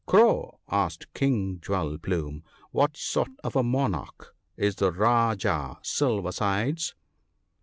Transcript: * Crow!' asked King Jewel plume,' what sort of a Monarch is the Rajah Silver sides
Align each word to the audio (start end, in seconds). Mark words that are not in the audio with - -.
* 0.03 0.05
Crow!' 0.07 0.57
asked 0.87 1.13
King 1.13 1.59
Jewel 1.61 1.99
plume,' 1.99 2.43
what 2.71 2.97
sort 2.97 3.29
of 3.43 3.55
a 3.55 3.61
Monarch 3.61 4.35
is 4.57 4.77
the 4.77 4.91
Rajah 4.91 5.77
Silver 5.83 6.31
sides 6.31 6.95